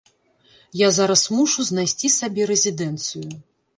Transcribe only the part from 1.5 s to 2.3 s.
знайсці